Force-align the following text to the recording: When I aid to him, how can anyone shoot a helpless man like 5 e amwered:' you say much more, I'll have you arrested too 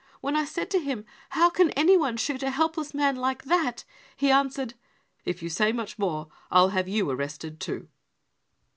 When 0.19 0.35
I 0.35 0.47
aid 0.57 0.71
to 0.71 0.79
him, 0.79 1.05
how 1.29 1.51
can 1.51 1.69
anyone 1.77 2.17
shoot 2.17 2.41
a 2.41 2.49
helpless 2.49 2.91
man 2.91 3.17
like 3.17 3.43
5 3.43 3.85
e 4.23 4.29
amwered:' 4.31 4.73
you 5.41 5.47
say 5.47 5.71
much 5.71 5.99
more, 5.99 6.27
I'll 6.49 6.69
have 6.69 6.87
you 6.87 7.07
arrested 7.11 7.59
too 7.59 7.87